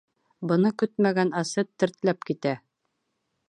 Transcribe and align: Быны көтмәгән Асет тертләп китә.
Быны 0.51 0.71
көтмәгән 0.83 1.33
Асет 1.43 1.69
тертләп 1.85 2.29
китә. 2.31 2.59